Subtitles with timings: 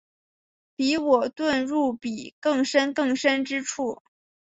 [0.77, 4.01] 让我遁入比更深更深之处